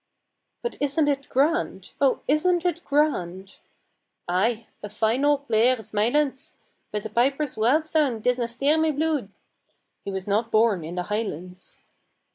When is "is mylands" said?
5.77-6.55